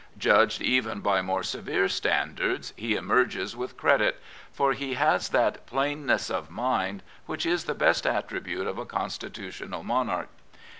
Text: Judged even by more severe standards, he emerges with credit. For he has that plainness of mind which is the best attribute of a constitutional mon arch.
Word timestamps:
Judged 0.17 0.63
even 0.63 0.99
by 1.01 1.21
more 1.21 1.43
severe 1.43 1.87
standards, 1.87 2.73
he 2.75 2.95
emerges 2.95 3.55
with 3.55 3.77
credit. 3.77 4.19
For 4.51 4.73
he 4.73 4.95
has 4.95 5.29
that 5.29 5.67
plainness 5.67 6.31
of 6.31 6.49
mind 6.49 7.03
which 7.27 7.45
is 7.45 7.65
the 7.65 7.75
best 7.75 8.07
attribute 8.07 8.65
of 8.65 8.79
a 8.79 8.85
constitutional 8.87 9.83
mon 9.83 10.09
arch. 10.09 10.29